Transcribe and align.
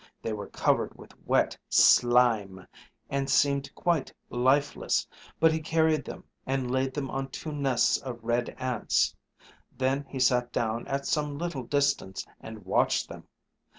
They 0.23 0.33
were 0.33 0.47
covered 0.47 0.95
with 0.97 1.13
wet 1.27 1.55
slime, 1.69 2.65
and 3.07 3.29
seemed 3.29 3.69
quite 3.75 4.11
lifeless; 4.31 5.05
but 5.39 5.51
he 5.51 5.59
carried 5.61 6.05
them 6.05 6.23
and 6.43 6.71
laid 6.71 6.95
them 6.95 7.11
on 7.11 7.29
two 7.29 7.51
nests 7.51 7.99
of 7.99 8.23
red 8.23 8.55
ants. 8.57 9.15
Then 9.77 10.05
he 10.09 10.19
sat 10.19 10.51
down 10.51 10.87
at 10.87 11.05
some 11.05 11.37
little 11.37 11.61
distance 11.65 12.25
and 12.39 12.65
watched 12.65 13.09
them. 13.09 13.27